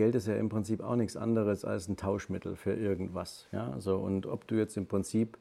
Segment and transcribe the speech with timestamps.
[0.00, 3.46] Geld ist ja im Prinzip auch nichts anderes als ein Tauschmittel für irgendwas.
[3.52, 3.78] Ja?
[3.80, 5.36] So, und ob du jetzt im Prinzip,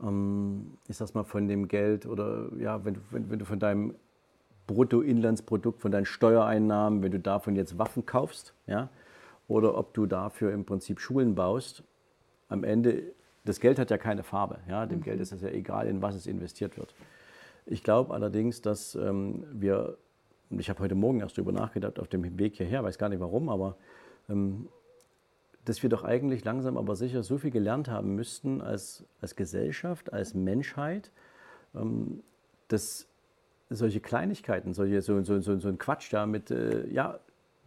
[0.00, 3.58] ähm, ich sag's mal, von dem Geld oder ja, wenn du, wenn, wenn du von
[3.58, 3.96] deinem
[4.68, 8.88] Bruttoinlandsprodukt, von deinen Steuereinnahmen, wenn du davon jetzt Waffen kaufst, ja,
[9.48, 11.82] oder ob du dafür im Prinzip Schulen baust,
[12.48, 13.02] am Ende,
[13.44, 14.60] das Geld hat ja keine Farbe.
[14.68, 14.86] Ja?
[14.86, 15.02] Dem mhm.
[15.02, 16.94] Geld ist es ja egal, in was es investiert wird.
[17.66, 19.98] Ich glaube allerdings, dass ähm, wir
[20.50, 23.18] und ich habe heute Morgen erst darüber nachgedacht, auf dem Weg hierher, weiß gar nicht
[23.18, 23.76] warum, aber
[25.64, 30.12] dass wir doch eigentlich langsam aber sicher so viel gelernt haben müssten als, als Gesellschaft,
[30.12, 31.10] als Menschheit,
[31.74, 32.22] ähm,
[32.68, 33.08] dass
[33.70, 37.18] solche Kleinigkeiten, solche, so, so, so, so ein Quatsch da mit, äh, ja,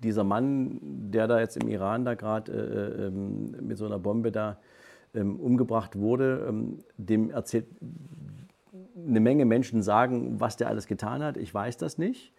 [0.03, 0.79] dieser Mann,
[1.11, 4.57] der da jetzt im Iran da gerade äh, äh, ähm, mit so einer Bombe da
[5.15, 7.65] ähm, umgebracht wurde, ähm, dem erzählt
[8.95, 11.37] eine Menge Menschen sagen, was der alles getan hat.
[11.37, 12.33] Ich weiß das nicht.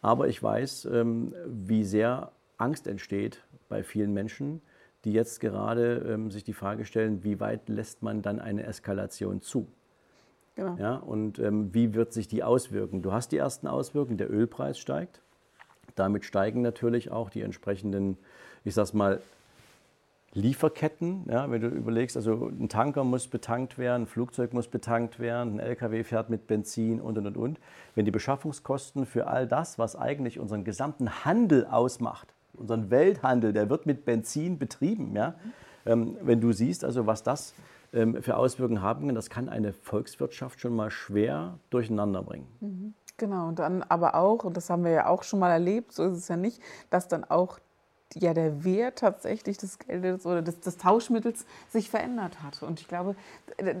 [0.00, 3.42] Aber ich weiß, ähm, wie sehr Angst entsteht
[3.72, 4.60] bei vielen Menschen,
[5.06, 9.40] die jetzt gerade ähm, sich die Frage stellen, wie weit lässt man dann eine Eskalation
[9.40, 9.66] zu?
[10.56, 10.76] Genau.
[10.78, 13.00] Ja, und ähm, wie wird sich die auswirken?
[13.00, 15.22] Du hast die ersten Auswirkungen, der Ölpreis steigt.
[15.94, 18.18] Damit steigen natürlich auch die entsprechenden,
[18.62, 19.22] ich sag's mal,
[20.34, 25.18] Lieferketten, ja, wenn du überlegst, also ein Tanker muss betankt werden, ein Flugzeug muss betankt
[25.18, 27.60] werden, ein LKW fährt mit Benzin und und und und.
[27.94, 33.70] Wenn die Beschaffungskosten für all das, was eigentlich unseren gesamten Handel ausmacht, unseren Welthandel, der
[33.70, 35.34] wird mit Benzin betrieben, ja,
[35.86, 37.54] ähm, wenn du siehst, also was das
[37.92, 42.46] ähm, für Auswirkungen haben kann, das kann eine Volkswirtschaft schon mal schwer durcheinander bringen.
[42.60, 42.94] Mhm.
[43.18, 46.04] Genau, und dann aber auch, und das haben wir ja auch schon mal erlebt, so
[46.04, 47.58] ist es ja nicht, dass dann auch
[48.14, 52.62] ja der Wert tatsächlich des Geldes oder des, des, Tauschmittels sich verändert hat.
[52.62, 53.16] Und ich glaube,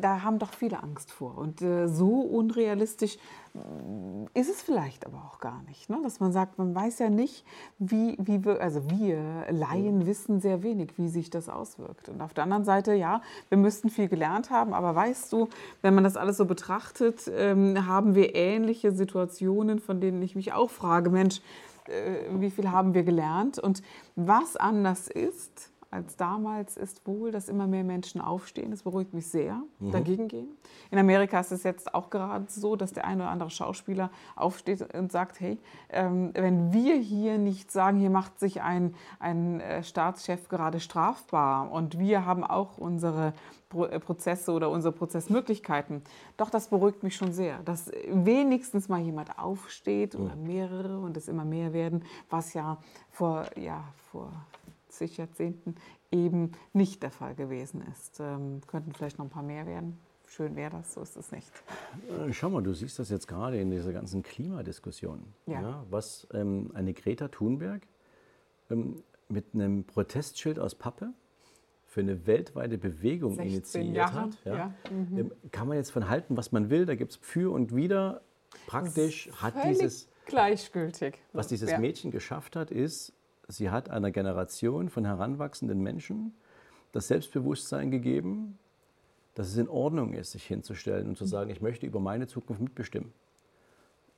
[0.00, 1.38] da haben doch viele Angst vor.
[1.38, 3.18] Und äh, so unrealistisch
[3.54, 5.90] äh, ist es vielleicht aber auch gar nicht.
[5.90, 5.98] Ne?
[6.02, 7.44] Dass man sagt, man weiß ja nicht,
[7.78, 12.08] wie, wie wir, also wir Laien wissen sehr wenig, wie sich das auswirkt.
[12.08, 15.48] Und auf der anderen Seite, ja, wir müssten viel gelernt haben, aber weißt du,
[15.80, 20.52] wenn man das alles so betrachtet, ähm, haben wir ähnliche Situationen, von denen ich mich
[20.52, 21.40] auch frage, Mensch,
[21.88, 23.58] wie viel haben wir gelernt.
[23.58, 23.82] Und
[24.14, 28.70] was anders ist als damals, ist wohl, dass immer mehr Menschen aufstehen.
[28.70, 29.92] Das beruhigt mich sehr, mhm.
[29.92, 30.48] dagegen gehen.
[30.90, 34.94] In Amerika ist es jetzt auch gerade so, dass der eine oder andere Schauspieler aufsteht
[34.94, 35.58] und sagt, hey,
[35.90, 41.70] ähm, wenn wir hier nicht sagen, hier macht sich ein, ein äh, Staatschef gerade strafbar
[41.70, 43.34] und wir haben auch unsere
[43.74, 46.02] äh, Prozesse oder unsere Prozessmöglichkeiten.
[46.38, 51.28] Doch das beruhigt mich schon sehr, dass wenigstens mal jemand aufsteht oder mehrere und es
[51.28, 52.78] immer mehr werden, was ja
[53.10, 54.32] vor, ja, vor
[54.92, 55.74] zig Jahrzehnten
[56.10, 58.20] eben nicht der Fall gewesen ist.
[58.20, 59.98] Ähm, könnten vielleicht noch ein paar mehr werden.
[60.28, 61.50] Schön wäre das, so ist es nicht.
[62.08, 65.22] Äh, schau mal, du siehst das jetzt gerade in dieser ganzen Klimadiskussion.
[65.46, 65.60] Ja.
[65.60, 67.82] ja was ähm, eine Greta Thunberg
[68.70, 71.12] ähm, mit einem Protestschild aus Pappe
[71.86, 74.38] für eine weltweite Bewegung initiiert Jahre, hat.
[74.44, 74.56] Ja.
[74.56, 74.74] ja.
[74.90, 75.18] Mhm.
[75.18, 76.86] Ähm, kann man jetzt von halten, was man will.
[76.86, 78.22] Da gibt es für und wider.
[78.66, 80.08] Praktisch hat dieses.
[80.24, 81.18] Gleichgültig.
[81.32, 81.78] Was dieses ja.
[81.78, 83.12] Mädchen geschafft hat, ist,
[83.52, 86.34] sie hat einer Generation von heranwachsenden Menschen
[86.92, 88.58] das Selbstbewusstsein gegeben,
[89.34, 92.62] dass es in Ordnung ist, sich hinzustellen und zu sagen, ich möchte über meine Zukunft
[92.62, 93.12] mitbestimmen.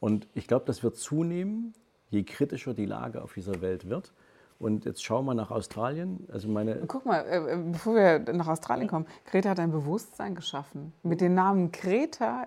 [0.00, 1.72] Und ich glaube, das wird zunehmen,
[2.10, 4.12] je kritischer die Lage auf dieser Welt wird.
[4.58, 6.26] Und jetzt schauen wir nach Australien.
[6.32, 10.34] Also meine Guck mal, äh, äh, bevor wir nach Australien kommen, Greta hat ein Bewusstsein
[10.34, 10.92] geschaffen.
[11.02, 12.46] Mit dem Namen Greta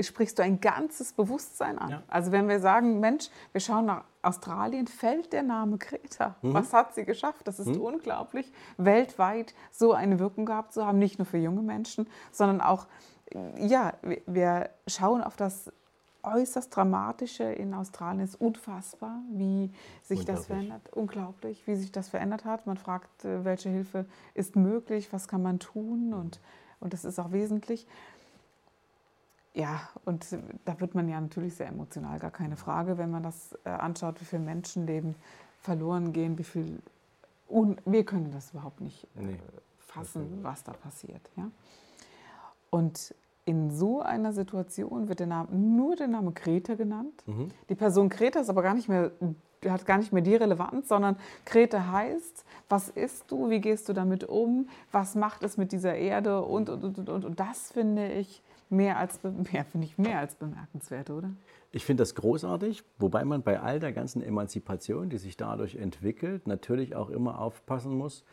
[0.00, 1.90] sprichst du ein ganzes Bewusstsein an.
[1.90, 2.02] Ja.
[2.08, 6.36] Also wenn wir sagen, Mensch, wir schauen nach Australien, fällt der Name Greta.
[6.42, 6.54] Mhm.
[6.54, 7.46] Was hat sie geschafft?
[7.46, 7.80] Das ist mhm.
[7.80, 12.86] unglaublich, weltweit so eine Wirkung gehabt zu haben, nicht nur für junge Menschen, sondern auch,
[13.58, 13.94] ja,
[14.26, 15.70] wir schauen auf das
[16.22, 18.22] äußerst Dramatische in Australien.
[18.22, 19.70] Es ist unfassbar, wie
[20.02, 20.82] sich das verändert.
[20.92, 22.66] Unglaublich, wie sich das verändert hat.
[22.66, 26.40] Man fragt, äh, welche Hilfe ist möglich, was kann man tun und,
[26.80, 27.86] und das ist auch wesentlich.
[29.52, 30.26] Ja, und
[30.64, 34.20] da wird man ja natürlich sehr emotional, gar keine Frage, wenn man das äh, anschaut,
[34.20, 35.16] wie viele Menschenleben
[35.58, 36.80] verloren gehen, wie viel.
[37.48, 39.38] Un wir können das überhaupt nicht äh, nee,
[39.78, 41.28] fassen, was da passiert.
[41.36, 41.50] Ja?
[42.70, 43.12] Und
[43.44, 47.24] in so einer Situation wird der Name, nur der Name Greta genannt.
[47.26, 47.50] Mhm.
[47.68, 49.10] Die Person Greta ist aber gar nicht mehr
[49.68, 53.92] hat gar nicht mehr die Relevanz, sondern Grete heißt, was isst du, wie gehst du
[53.92, 58.10] damit um, was macht es mit dieser Erde und, und, und, und, und das finde
[58.12, 59.20] ich mehr als,
[59.52, 61.30] mehr, finde ich mehr als bemerkenswert, oder?
[61.72, 66.46] Ich finde das großartig, wobei man bei all der ganzen Emanzipation, die sich dadurch entwickelt,
[66.46, 68.24] natürlich auch immer aufpassen muss,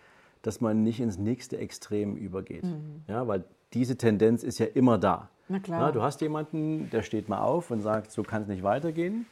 [0.41, 2.63] dass man nicht ins nächste Extrem übergeht.
[2.63, 3.03] Mhm.
[3.07, 3.43] Ja, weil
[3.73, 5.29] diese Tendenz ist ja immer da.
[5.49, 5.81] Na klar.
[5.81, 9.25] Ja, du hast jemanden, der steht mal auf und sagt, so kann es nicht weitergehen.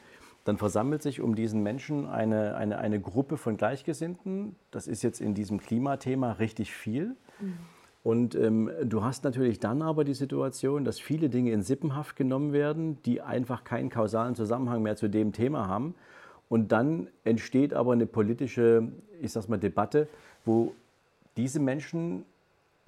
[0.45, 4.55] Dann versammelt sich um diesen Menschen eine, eine, eine Gruppe von Gleichgesinnten.
[4.71, 7.15] Das ist jetzt in diesem Klimathema richtig viel.
[7.39, 7.57] Mhm.
[8.03, 12.53] Und ähm, du hast natürlich dann aber die Situation, dass viele Dinge in Sippenhaft genommen
[12.53, 15.95] werden, die einfach keinen kausalen Zusammenhang mehr zu dem Thema haben.
[16.47, 18.87] Und dann entsteht aber eine politische,
[19.19, 20.07] ich sag's mal, Debatte,
[20.45, 20.75] wo
[21.35, 22.23] diese Menschen,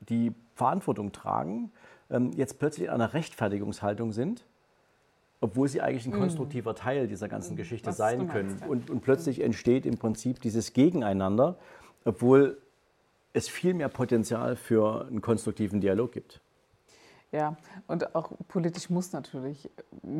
[0.07, 1.71] die Verantwortung tragen,
[2.11, 4.45] ähm, jetzt plötzlich in einer Rechtfertigungshaltung sind,
[5.41, 6.19] obwohl sie eigentlich ein mhm.
[6.19, 7.57] konstruktiver Teil dieser ganzen mhm.
[7.57, 8.61] Geschichte Was sein können.
[8.67, 11.57] Und, und plötzlich entsteht im Prinzip dieses Gegeneinander,
[12.05, 12.57] obwohl
[13.33, 16.41] es viel mehr Potenzial für einen konstruktiven Dialog gibt.
[17.31, 17.57] Ja,
[17.87, 19.69] und auch politisch muss natürlich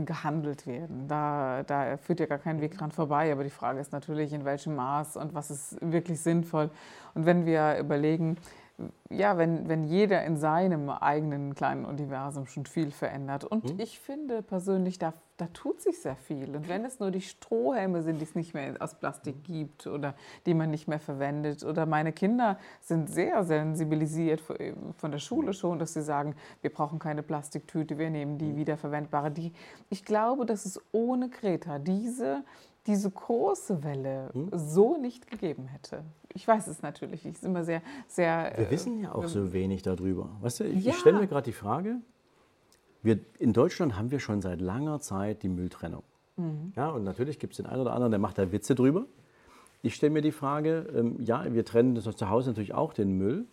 [0.05, 1.07] gehandelt werden.
[1.07, 3.31] Da, da führt ja gar kein Weg dran vorbei.
[3.31, 6.69] Aber die Frage ist natürlich, in welchem Maß und was ist wirklich sinnvoll.
[7.13, 8.37] Und wenn wir überlegen,
[9.09, 13.43] ja, wenn, wenn jeder in seinem eigenen kleinen Universum schon viel verändert.
[13.43, 13.79] Und mhm.
[13.79, 16.55] ich finde persönlich, da, da tut sich sehr viel.
[16.55, 20.13] Und wenn es nur die Strohhelme sind, die es nicht mehr aus Plastik gibt oder
[20.45, 21.63] die man nicht mehr verwendet.
[21.63, 26.99] Oder meine Kinder sind sehr sensibilisiert von der Schule schon, dass sie sagen, wir brauchen
[26.99, 28.57] keine Plastiktüte, wir nehmen die mhm.
[28.57, 29.31] wiederverwendbare.
[29.31, 29.53] Die,
[29.89, 32.43] ich glaube, dass es ohne Greta diese
[32.87, 34.49] diese große Welle hm?
[34.53, 36.03] so nicht gegeben hätte.
[36.33, 38.53] Ich weiß es natürlich, ich bin immer sehr, sehr.
[38.55, 40.29] Wir äh, wissen ja auch äh, so wenig darüber.
[40.41, 40.91] Weißt du, ich, ja.
[40.91, 41.97] ich stelle mir gerade die Frage:
[43.03, 46.03] wir, In Deutschland haben wir schon seit langer Zeit die Mülltrennung.
[46.37, 46.73] Mhm.
[46.75, 49.05] Ja, und natürlich gibt es den einen oder anderen, der macht da Witze drüber.
[49.81, 53.17] Ich stelle mir die Frage: ähm, Ja, wir trennen das zu Hause natürlich auch den
[53.17, 53.45] Müll.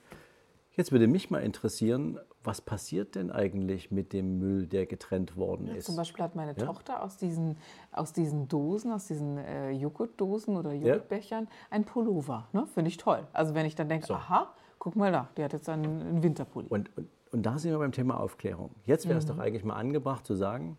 [0.76, 5.68] Jetzt würde mich mal interessieren, was passiert denn eigentlich mit dem Müll, der getrennt worden
[5.68, 5.86] ist?
[5.86, 6.64] zum Beispiel hat meine ja?
[6.64, 7.56] Tochter aus diesen,
[7.90, 11.50] aus diesen Dosen, aus diesen äh, Joghurtdosen oder Joghurtbechern ja?
[11.70, 12.48] ein Pullover.
[12.52, 12.66] Ne?
[12.66, 13.26] Finde ich toll.
[13.32, 14.14] Also wenn ich dann denke, so.
[14.14, 16.68] aha, guck mal da, die hat jetzt einen, einen Winterpulli.
[16.68, 18.70] Und, und, und, da sind wir beim Thema Aufklärung.
[18.84, 19.28] Jetzt wäre es mhm.
[19.28, 20.76] doch eigentlich mal angebracht zu sagen,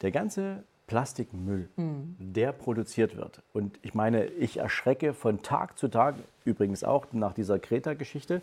[0.00, 2.16] der ganze Plastikmüll, mhm.
[2.18, 3.42] der produziert wird.
[3.52, 6.14] Und ich meine, ich erschrecke von Tag zu Tag,
[6.44, 8.40] übrigens auch nach dieser Kreta-Geschichte,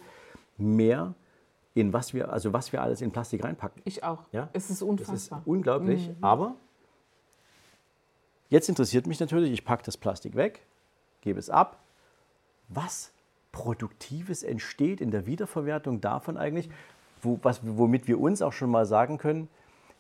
[0.58, 1.16] mehr
[1.74, 3.82] in was wir, also was wir alles in Plastik reinpacken.
[3.86, 4.26] Ich auch.
[4.32, 4.50] Ja?
[4.54, 5.14] Es ist unfassbar.
[5.14, 6.10] Das ist unglaublich.
[6.10, 6.16] Mhm.
[6.22, 6.56] Aber
[8.50, 10.66] jetzt interessiert mich natürlich, ich packe das Plastik weg,
[11.22, 11.80] gebe es ab.
[12.70, 13.12] Was
[13.52, 16.70] Produktives entsteht in der Wiederverwertung davon eigentlich,
[17.22, 19.48] wo, was, womit wir uns auch schon mal sagen können,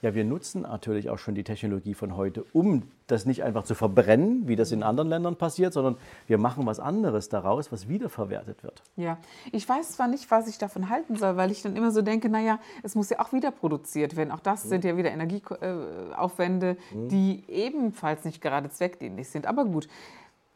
[0.04, 3.74] ja, wir nutzen natürlich auch schon die Technologie von heute, um das nicht einfach zu
[3.74, 5.96] verbrennen, wie das in anderen Ländern passiert, sondern
[6.28, 8.84] wir machen was anderes daraus, was wiederverwertet wird.
[8.98, 9.18] Ja,
[9.54, 12.28] ich weiß zwar nicht, was ich davon halten soll, weil ich dann immer so denke,
[12.28, 14.32] naja, es muss ja auch wieder produziert werden.
[14.32, 14.70] Auch das mhm.
[14.70, 17.08] sind ja wieder Energieaufwände, mhm.
[17.08, 19.48] die ebenfalls nicht gerade zweckdienlich sind.
[19.48, 19.88] Aber gut,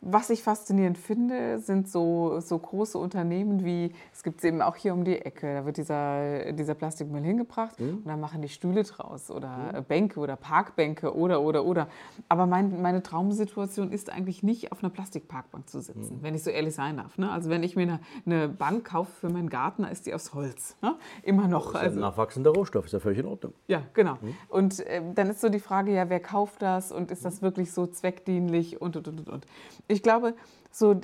[0.01, 4.75] was ich faszinierend finde, sind so, so große Unternehmen wie, es gibt es eben auch
[4.75, 7.97] hier um die Ecke, da wird dieser, dieser Plastikmüll hingebracht mhm.
[7.97, 9.83] und dann machen die Stühle draus oder mhm.
[9.85, 11.87] Bänke oder Parkbänke oder, oder, oder.
[12.29, 16.23] Aber mein, meine Traumsituation ist eigentlich nicht auf einer Plastikparkbank zu sitzen, mhm.
[16.23, 17.17] wenn ich so ehrlich sein darf.
[17.17, 17.31] Ne?
[17.31, 20.77] Also wenn ich mir eine, eine, Bank kaufe für meinen Garten, ist die aus Holz.
[20.81, 20.95] Ne?
[21.23, 21.73] Immer noch.
[21.73, 23.53] Das ist also, ein nachwachsender Rohstoff, ist ja völlig in Ordnung.
[23.67, 24.13] Ja, genau.
[24.21, 24.35] Mhm.
[24.47, 27.45] Und äh, dann ist so die Frage, ja, wer kauft das und ist das mhm.
[27.45, 29.45] wirklich so zweckdienlich und, und, und, und
[29.87, 30.35] ich glaube,
[30.71, 30.99] so,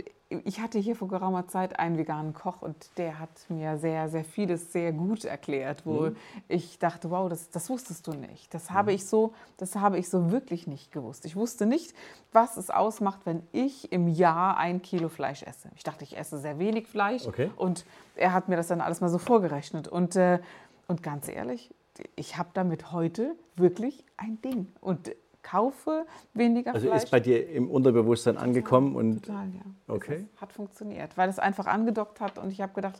[0.45, 4.23] ich hatte hier vor geraumer Zeit einen veganen Koch und der hat mir sehr, sehr
[4.23, 6.15] vieles sehr gut erklärt, wo mhm.
[6.47, 8.53] ich dachte, wow, das, das wusstest du nicht.
[8.53, 8.95] Das habe mhm.
[8.95, 11.25] ich so, das habe ich so wirklich nicht gewusst.
[11.25, 11.93] Ich wusste nicht,
[12.31, 15.69] was es ausmacht, wenn ich im Jahr ein Kilo Fleisch esse.
[15.75, 17.51] Ich dachte, ich esse sehr wenig Fleisch okay.
[17.55, 17.85] und
[18.15, 19.87] er hat mir das dann alles mal so vorgerechnet.
[19.87, 20.39] Und, äh,
[20.87, 21.73] und ganz ehrlich,
[22.15, 24.67] ich habe damit heute wirklich ein Ding.
[24.81, 25.11] Und
[25.43, 26.93] kaufe weniger also Fleisch.
[26.93, 29.93] Also ist bei dir im Unterbewusstsein total, angekommen und total, ja.
[29.93, 30.25] Okay.
[30.38, 33.00] hat funktioniert, weil es einfach angedockt hat und ich habe gedacht,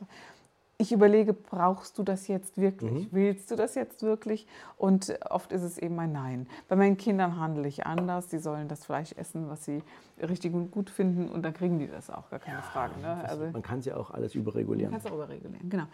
[0.84, 2.92] ich überlege, brauchst du das jetzt wirklich?
[2.92, 3.08] Mhm.
[3.12, 4.46] Willst du das jetzt wirklich?
[4.78, 6.48] Und oft ist es eben ein Nein.
[6.68, 8.30] Bei meinen Kindern handle ich anders.
[8.30, 9.82] Sie sollen das Fleisch essen, was sie
[10.22, 13.00] richtig und gut finden und dann kriegen die das auch, gar keine ja, Frage.
[13.00, 13.24] Ne?
[13.28, 14.92] Also, man kann es ja auch alles überregulieren.
[14.92, 15.86] Man kann es auch überregulieren, genau.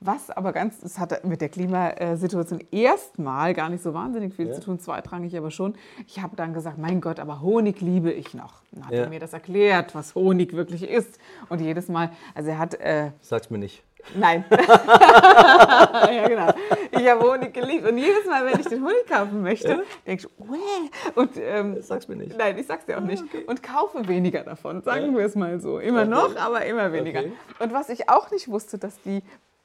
[0.00, 4.54] Was aber ganz, es hat mit der Klimasituation erstmal gar nicht so wahnsinnig viel ja.
[4.54, 5.74] zu tun, zweitrangig aber schon.
[6.06, 8.62] Ich habe dann gesagt, mein Gott, aber Honig liebe ich noch.
[8.72, 9.02] Dann hat ja.
[9.02, 11.18] er mir das erklärt, was Honig wirklich ist.
[11.48, 12.74] Und jedes Mal, also er hat...
[12.74, 13.82] Äh, Sag's mir nicht.
[14.14, 14.44] Nein.
[14.50, 16.52] ja, genau.
[16.90, 17.86] ich habe Honig geliebt.
[17.88, 19.80] Und jedes Mal, wenn ich den Honig kaufen möchte, ja?
[20.06, 20.90] denke ich, Wäh!
[21.14, 22.36] und ähm, sag's mir nicht.
[22.36, 23.22] Nein, ich sag's dir auch nicht.
[23.22, 23.44] Okay.
[23.46, 25.18] Und kaufe weniger davon, sagen ja.
[25.18, 25.78] wir es mal so.
[25.78, 26.10] Immer okay.
[26.10, 27.20] noch, aber immer weniger.
[27.20, 27.32] Okay.
[27.58, 29.22] Und was ich auch nicht wusste, dass die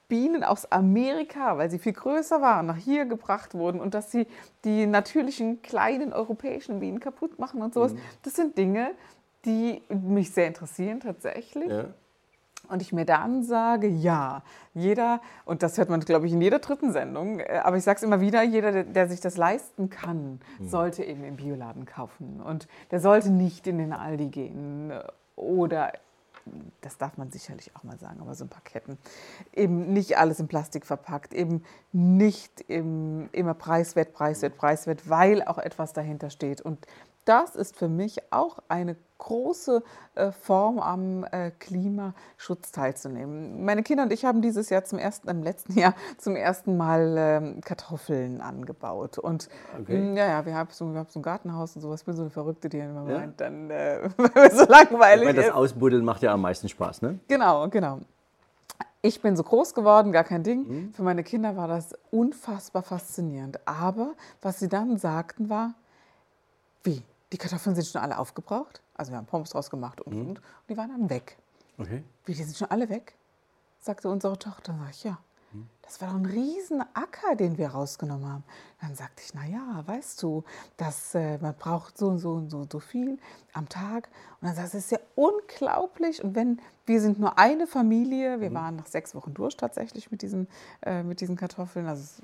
[0.09, 4.27] Bienen aus Amerika, weil sie viel größer waren, nach hier gebracht wurden und dass sie
[4.63, 7.93] die natürlichen kleinen europäischen Bienen kaputt machen und sowas.
[7.93, 8.00] Mhm.
[8.21, 8.91] Das sind Dinge,
[9.45, 11.69] die mich sehr interessieren tatsächlich.
[11.69, 11.85] Ja.
[12.70, 14.41] Und ich mir dann sage, ja,
[14.74, 17.98] jeder, und das hört man, glaube ich, in jeder dritten Sendung, äh, aber ich sage
[17.98, 20.70] es immer wieder, jeder, der, der, sich das leisten kann, mhm.
[20.70, 22.41] sollte eben im Bioladen kaufen.
[22.41, 24.93] Und der sollte nicht in den Aldi gehen
[25.36, 25.91] oder
[26.82, 28.98] das darf man sicherlich auch mal sagen, aber so ein paar Ketten,
[29.53, 35.58] eben nicht alles in Plastik verpackt, eben nicht im, immer preiswert, preiswert, preiswert, weil auch
[35.58, 36.62] etwas dahinter steht.
[36.62, 36.86] Und
[37.25, 39.81] das ist für mich auch eine große
[40.15, 43.63] äh, Form am äh, Klimaschutz teilzunehmen.
[43.63, 47.15] Meine Kinder und ich haben dieses Jahr zum ersten, im letzten Jahr zum ersten Mal
[47.17, 49.17] ähm, Kartoffeln angebaut.
[49.17, 49.49] Und
[49.79, 49.97] okay.
[49.97, 52.01] mh, mm, ja, ja, wir haben so, wir haben so ein Gartenhaus und sowas.
[52.01, 53.19] Ich bin so eine Verrückte, die immer ja?
[53.19, 54.09] meint, dann äh,
[54.51, 55.29] so langweilig.
[55.29, 57.19] Ich meine, das Ausbuddeln macht ja am meisten Spaß, ne?
[57.27, 57.99] Genau, genau.
[59.01, 60.67] Ich bin so groß geworden, gar kein Ding.
[60.67, 60.93] Mhm.
[60.93, 63.59] Für meine Kinder war das unfassbar faszinierend.
[63.65, 65.73] Aber was sie dann sagten war,
[66.83, 67.01] wie?
[67.31, 68.82] Die Kartoffeln sind schon alle aufgebraucht?
[68.95, 70.21] Also wir haben Pommes draus gemacht und, mhm.
[70.21, 71.38] und, und die waren dann weg.
[71.77, 72.03] Okay.
[72.25, 73.15] Wie, die sind schon alle weg?
[73.79, 74.75] Sagte unsere Tochter.
[74.79, 75.17] Sag ich, ja.
[75.83, 78.43] Das war doch ein Riesenacker, den wir rausgenommen haben.
[78.81, 80.43] Dann sagte ich, na ja, weißt du,
[80.77, 83.19] dass äh, man braucht so und so und so, so viel
[83.53, 84.10] am Tag.
[84.41, 86.24] Und dann sagte es ist ja unglaublich.
[86.24, 88.55] Und wenn wir sind nur eine Familie, wir mhm.
[88.55, 90.48] waren nach sechs Wochen durch tatsächlich mit diesen,
[90.81, 91.86] äh, mit diesen Kartoffeln.
[91.86, 92.22] Also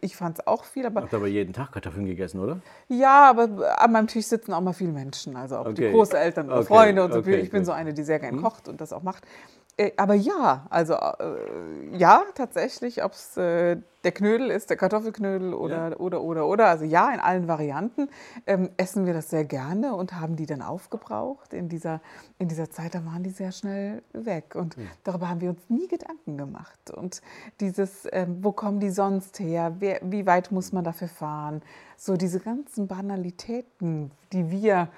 [0.00, 0.86] ich fand es auch viel.
[0.86, 2.60] Aber Habt aber jeden Tag Kartoffeln gegessen, oder?
[2.88, 5.36] Ja, aber an meinem Tisch sitzen auch mal viele Menschen.
[5.36, 5.88] Also auch okay.
[5.88, 6.66] die Großeltern oder okay.
[6.66, 7.18] Freunde und so.
[7.18, 8.42] Okay, ich bin so eine, die sehr gern mhm.
[8.42, 9.26] kocht und das auch macht.
[9.78, 15.52] Äh, aber ja, also äh, ja, tatsächlich, ob es äh, der Knödel ist, der Kartoffelknödel
[15.52, 15.96] oder, ja.
[15.96, 18.08] oder, oder, oder, also ja, in allen Varianten
[18.46, 21.52] ähm, essen wir das sehr gerne und haben die dann aufgebraucht.
[21.52, 22.00] In dieser,
[22.38, 24.88] in dieser Zeit, da waren die sehr schnell weg und mhm.
[25.04, 26.90] darüber haben wir uns nie Gedanken gemacht.
[26.90, 27.20] Und
[27.60, 31.60] dieses, ähm, wo kommen die sonst her, Wer, wie weit muss man dafür fahren,
[31.96, 34.88] so diese ganzen Banalitäten, die wir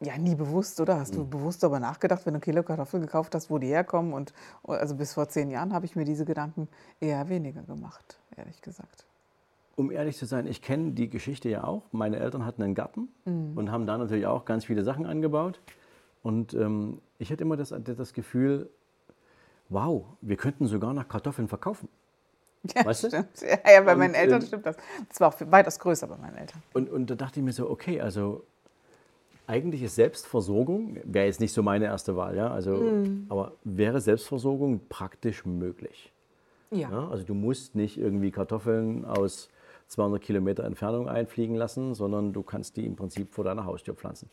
[0.00, 0.98] ja, nie bewusst, oder?
[0.98, 1.30] Hast du mhm.
[1.30, 4.12] bewusst darüber nachgedacht, wenn du Kilo Kartoffeln gekauft hast, wo die herkommen?
[4.12, 6.68] Und also bis vor zehn Jahren habe ich mir diese Gedanken
[7.00, 9.06] eher weniger gemacht, ehrlich gesagt.
[9.74, 11.82] Um ehrlich zu sein, ich kenne die Geschichte ja auch.
[11.92, 13.56] Meine Eltern hatten einen Garten mhm.
[13.56, 15.60] und haben da natürlich auch ganz viele Sachen angebaut.
[16.22, 18.70] Und ähm, ich hatte immer das, das Gefühl,
[19.68, 21.88] wow, wir könnten sogar nach Kartoffeln verkaufen.
[22.74, 23.08] Ja, weißt du?
[23.08, 23.40] stimmt.
[23.40, 24.76] Ja, ja bei und, meinen Eltern ähm, stimmt das.
[25.08, 26.60] Das war auch weitaus größer bei meinen Eltern.
[26.74, 28.44] Und, und da dachte ich mir so, okay, also
[29.48, 33.26] eigentlich ist Selbstversorgung, wäre jetzt nicht so meine erste Wahl, ja, also, mm.
[33.30, 36.12] aber wäre Selbstversorgung praktisch möglich?
[36.70, 36.90] Ja.
[36.90, 37.08] ja.
[37.08, 39.48] Also du musst nicht irgendwie Kartoffeln aus
[39.88, 44.28] 200 Kilometer Entfernung einfliegen lassen, sondern du kannst die im Prinzip vor deiner Haustür pflanzen.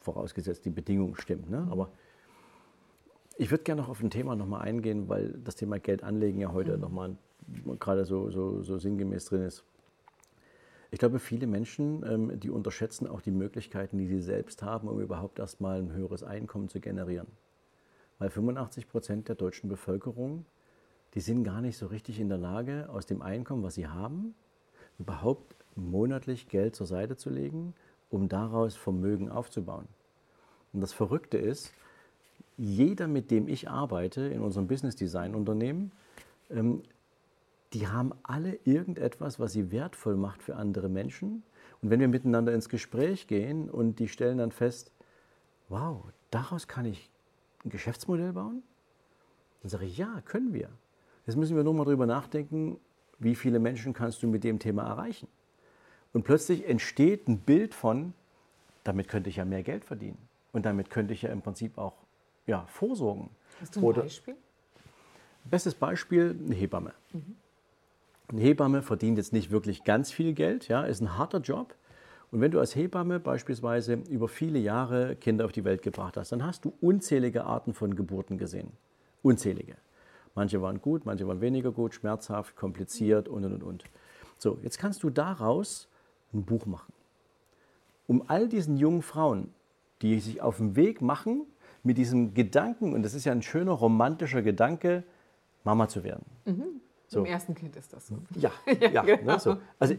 [0.00, 1.50] Vorausgesetzt, die Bedingung stimmt.
[1.50, 1.68] Ne?
[1.70, 1.90] Aber
[3.36, 6.50] ich würde gerne noch auf ein Thema nochmal eingehen, weil das Thema Geld anlegen ja
[6.50, 6.80] heute mhm.
[6.80, 7.16] nochmal
[7.78, 9.64] gerade so, so, so sinngemäß drin ist.
[10.90, 15.00] Ich glaube, viele Menschen, ähm, die unterschätzen auch die Möglichkeiten, die sie selbst haben, um
[15.00, 17.26] überhaupt erstmal ein höheres Einkommen zu generieren.
[18.18, 20.46] Weil 85 Prozent der deutschen Bevölkerung,
[21.14, 24.34] die sind gar nicht so richtig in der Lage, aus dem Einkommen, was sie haben,
[24.98, 27.74] überhaupt monatlich Geld zur Seite zu legen,
[28.10, 29.86] um daraus Vermögen aufzubauen.
[30.72, 31.72] Und das Verrückte ist,
[32.56, 35.92] jeder, mit dem ich arbeite in unserem Business Design Unternehmen,
[36.50, 36.82] ähm,
[37.72, 41.42] die haben alle irgendetwas, was sie wertvoll macht für andere Menschen.
[41.82, 44.90] Und wenn wir miteinander ins Gespräch gehen und die stellen dann fest,
[45.68, 47.10] wow, daraus kann ich
[47.64, 48.62] ein Geschäftsmodell bauen,
[49.62, 50.70] dann sage ich, ja, können wir.
[51.26, 52.78] Jetzt müssen wir nur mal drüber nachdenken,
[53.18, 55.28] wie viele Menschen kannst du mit dem Thema erreichen.
[56.12, 58.14] Und plötzlich entsteht ein Bild von,
[58.84, 60.18] damit könnte ich ja mehr Geld verdienen.
[60.52, 61.94] Und damit könnte ich ja im Prinzip auch
[62.46, 63.28] ja, vorsorgen.
[63.60, 64.36] Hast du ein Oder, Beispiel?
[65.44, 66.94] Bestes Beispiel, eine Hebamme.
[67.12, 67.36] Mhm.
[68.30, 71.74] Eine Hebamme verdient jetzt nicht wirklich ganz viel Geld, ja, ist ein harter Job.
[72.30, 76.30] Und wenn du als Hebamme beispielsweise über viele Jahre Kinder auf die Welt gebracht hast,
[76.32, 78.70] dann hast du unzählige Arten von Geburten gesehen.
[79.22, 79.76] Unzählige.
[80.34, 83.84] Manche waren gut, manche waren weniger gut, schmerzhaft, kompliziert und, und, und.
[84.36, 85.88] So, jetzt kannst du daraus
[86.34, 86.92] ein Buch machen.
[88.06, 89.48] Um all diesen jungen Frauen,
[90.02, 91.46] die sich auf den Weg machen,
[91.82, 95.02] mit diesem Gedanken, und das ist ja ein schöner romantischer Gedanke,
[95.64, 96.24] Mama zu werden.
[96.44, 96.80] Mhm.
[97.08, 97.20] So.
[97.20, 98.18] Im ersten Kind ist das so.
[98.36, 99.32] Ja, ja, ja genau.
[99.32, 99.56] ne, so.
[99.78, 99.94] Also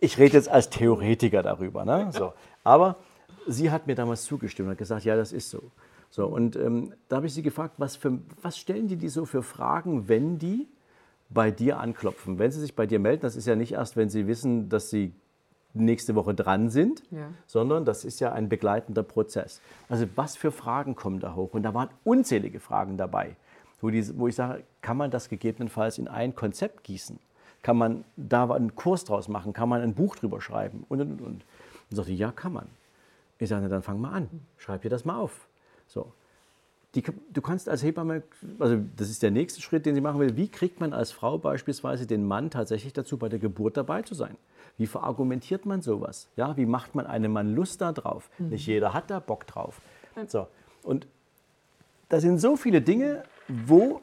[0.00, 1.84] ich rede jetzt als Theoretiker darüber.
[1.84, 2.10] Ne?
[2.12, 2.32] So.
[2.64, 2.96] Aber
[3.46, 5.62] sie hat mir damals zugestimmt und hat gesagt, ja, das ist so.
[6.10, 9.24] So, und ähm, da habe ich sie gefragt, was, für, was stellen die die so
[9.26, 10.66] für Fragen, wenn die
[11.28, 12.38] bei dir anklopfen.
[12.38, 14.88] Wenn sie sich bei dir melden, das ist ja nicht erst, wenn sie wissen, dass
[14.88, 15.12] sie
[15.74, 17.28] nächste Woche dran sind, Ja.
[17.46, 19.60] sondern das ist ja ein begleitender Prozess.
[19.90, 21.52] Also was für Fragen kommen da hoch?
[21.52, 23.36] Und da waren unzählige Fragen dabei,
[23.80, 27.18] wo, die, wo ich sage, kann man das gegebenenfalls in ein Konzept gießen?
[27.62, 29.52] Kann man da einen Kurs draus machen?
[29.52, 30.84] Kann man ein Buch drüber schreiben?
[30.88, 31.20] Und, und, und.
[31.20, 31.44] Und
[31.90, 32.66] dann sagte ich, ja, kann man.
[33.38, 34.28] Ich sage, na, dann fang mal an.
[34.56, 35.48] Schreib dir das mal auf.
[35.86, 36.12] So.
[36.94, 38.22] Die, du kannst als Hebamme,
[38.58, 41.38] also das ist der nächste Schritt, den sie machen will, wie kriegt man als Frau
[41.38, 44.36] beispielsweise den Mann tatsächlich dazu, bei der Geburt dabei zu sein?
[44.78, 46.28] Wie verargumentiert man sowas?
[46.36, 48.30] Ja, wie macht man einem Mann Lust da drauf?
[48.38, 49.80] Nicht jeder hat da Bock drauf.
[50.28, 50.48] So.
[50.82, 51.06] Und
[52.08, 54.00] da sind so viele Dinge, wo,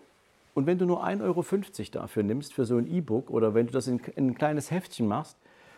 [0.53, 1.43] und wenn du nur 1,50 Euro
[1.91, 5.07] dafür nimmst, für so ein E-Book, oder wenn du das in, in ein kleines Heftchen
[5.07, 5.37] machst,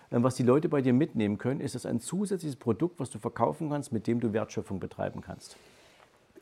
[0.09, 3.19] äh, was die Leute bei dir mitnehmen können, ist das ein zusätzliches Produkt, was du
[3.19, 5.57] verkaufen kannst, mit dem du Wertschöpfung betreiben kannst.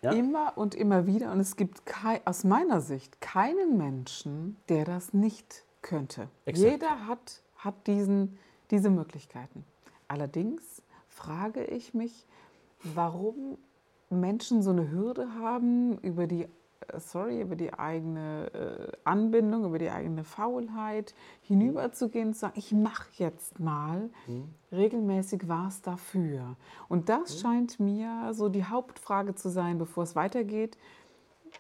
[0.02, 0.12] Ja?
[0.12, 1.32] Immer und immer wieder.
[1.32, 6.28] Und es gibt kei- aus meiner Sicht keinen Menschen, der das nicht könnte.
[6.46, 6.72] Exakt.
[6.72, 8.38] Jeder hat, hat diesen,
[8.72, 9.64] diese Möglichkeiten.
[10.08, 12.26] Allerdings frage ich mich,
[12.84, 13.58] warum
[14.10, 16.48] Menschen so eine Hürde haben über die,
[16.98, 22.72] sorry, über die eigene äh, Anbindung, über die eigene Faulheit hinüberzugehen und zu sagen, ich
[22.72, 24.10] mache jetzt mal
[24.72, 26.56] regelmäßig was dafür.
[26.88, 30.78] Und das scheint mir so die Hauptfrage zu sein, bevor es weitergeht.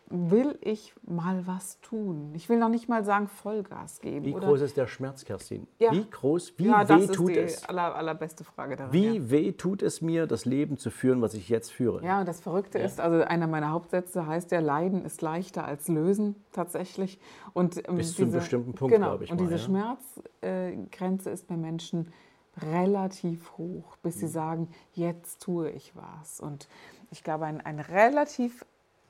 [0.09, 2.31] Will ich mal was tun?
[2.35, 4.25] Ich will noch nicht mal sagen Vollgas geben.
[4.25, 5.67] Wie oder- groß ist der Schmerz, Kerstin?
[5.79, 5.91] Ja.
[5.91, 7.65] Wie groß, wie ja, das weh ist tut die es?
[7.67, 8.93] aller, allerbeste Frage daran.
[8.93, 9.29] Wie ja.
[9.31, 12.03] weh tut es mir, das Leben zu führen, was ich jetzt führe?
[12.03, 16.35] Ja, das Verrückte ist, also einer meiner Hauptsätze heißt ja, Leiden ist leichter als Lösen
[16.51, 17.19] tatsächlich.
[17.53, 19.57] Und, ähm, Bis zu einem bestimmten Punkt, genau, glaube ich Und mal, diese.
[19.57, 22.13] Schmerzgrenze ist bei Menschen
[22.61, 26.39] relativ hoch, bis sie sagen, jetzt tue ich was.
[26.39, 26.67] Und
[27.11, 28.65] ich glaube, ein, ein relativ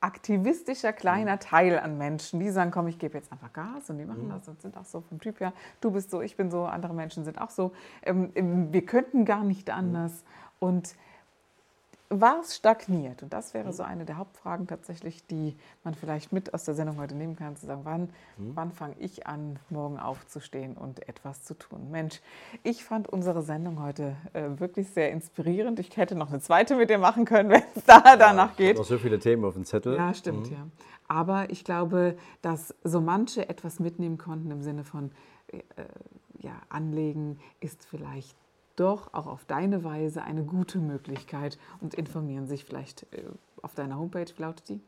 [0.05, 4.05] aktivistischer kleiner Teil an Menschen, die sagen, komm, ich gebe jetzt einfach Gas und die
[4.05, 5.51] machen das und sind auch so vom Typ her.
[5.81, 7.71] Du bist so, ich bin so, andere Menschen sind auch so.
[8.03, 10.23] Ähm, ähm, wir könnten gar nicht anders.
[10.59, 10.95] Und
[12.09, 13.23] war es stagniert?
[13.23, 16.97] Und das wäre so eine der Hauptfragen tatsächlich, die man vielleicht mit aus der Sendung
[16.97, 21.53] heute nehmen kann, zu sagen, wann, wann fange ich an, morgen aufzustehen und etwas zu
[21.55, 21.89] tun?
[21.91, 22.21] Mensch,
[22.63, 25.79] ich fand unsere Sendung heute äh, wirklich sehr inspirierend.
[25.79, 28.69] Ich hätte noch eine zweite mit dir machen können, wenn es da danach Ich geht.
[28.69, 29.95] habe noch so viele Themen auf dem Zettel.
[29.95, 30.67] Ja, stimmt, ja.
[31.07, 35.11] Aber ich glaube, dass so manche etwas mitnehmen konnten im Sinne von
[35.47, 35.59] äh,
[36.39, 38.35] ja, Anlegen ist vielleicht
[38.75, 43.23] doch auch auf deine Weise eine gute Möglichkeit und informieren sich vielleicht äh,
[43.61, 44.81] auf deiner Homepage, wie lautet die?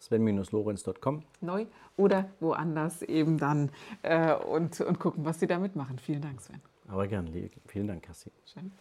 [0.00, 1.24] Sven-lorenz.com.
[1.40, 3.70] Neu oder woanders eben dann
[4.02, 5.98] äh, und, und gucken, was sie damit machen.
[5.98, 6.60] Vielen Dank, Sven.
[6.86, 7.52] Aber gern, lieb.
[7.66, 8.32] vielen Dank, Kerstin.
[8.46, 8.72] Schön.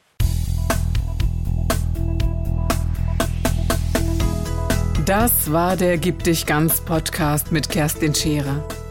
[5.06, 8.62] Das war der Gib dich ganz Podcast mit Kerstin Scherer.